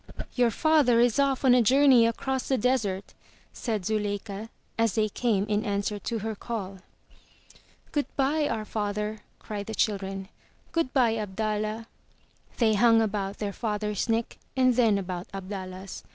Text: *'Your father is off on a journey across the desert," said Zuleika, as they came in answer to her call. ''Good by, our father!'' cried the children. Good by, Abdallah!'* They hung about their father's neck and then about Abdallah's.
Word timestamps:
*'Your 0.33 0.49
father 0.49 0.99
is 0.99 1.19
off 1.19 1.45
on 1.45 1.53
a 1.53 1.61
journey 1.61 2.07
across 2.07 2.47
the 2.47 2.57
desert," 2.57 3.13
said 3.53 3.85
Zuleika, 3.85 4.49
as 4.75 4.95
they 4.95 5.09
came 5.09 5.43
in 5.45 5.63
answer 5.63 5.99
to 5.99 6.17
her 6.25 6.33
call. 6.33 6.79
''Good 7.91 8.07
by, 8.15 8.47
our 8.49 8.65
father!'' 8.65 9.19
cried 9.37 9.67
the 9.67 9.75
children. 9.75 10.29
Good 10.71 10.91
by, 10.91 11.17
Abdallah!'* 11.17 11.85
They 12.57 12.73
hung 12.73 12.99
about 12.99 13.37
their 13.37 13.53
father's 13.53 14.09
neck 14.09 14.39
and 14.57 14.73
then 14.75 14.97
about 14.97 15.27
Abdallah's. 15.35 16.01